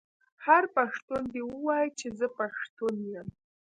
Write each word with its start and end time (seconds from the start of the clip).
هر 0.45 0.63
پښتون 0.75 1.23
دې 1.33 1.41
ووايي 1.51 1.89
چې 1.99 2.07
زه 2.19 2.27
پښتو 2.37 2.85
یم. 3.11 3.27